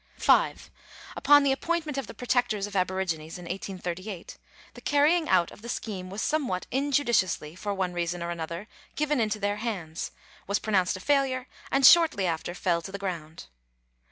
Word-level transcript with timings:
5. 0.17 0.71
Upon 1.15 1.43
the 1.43 1.51
appointment 1.51 1.95
of 1.95 2.07
the 2.07 2.15
Protectors 2.15 2.65
of 2.65 2.75
Aborigines 2.75 3.37
in 3.37 3.43
1838, 3.45 4.39
the 4.73 4.81
carrying 4.81 5.29
out 5.29 5.51
of 5.51 5.61
the 5.61 5.69
scheme 5.69 6.09
was 6.09 6.23
somewhat 6.23 6.65
injudiciously, 6.71 7.53
for 7.55 7.71
one 7.71 7.93
reason 7.93 8.23
or 8.23 8.31
other, 8.31 8.67
given 8.95 9.19
into 9.19 9.37
their 9.39 9.57
hands, 9.57 10.09
was 10.47 10.57
pronounced 10.57 10.97
a 10.97 10.99
failure, 10.99 11.47
and 11.69 11.85
shortly 11.85 12.25
after 12.25 12.55
fell 12.55 12.81
to 12.81 12.91
the 12.91 12.97
ground. 12.97 13.45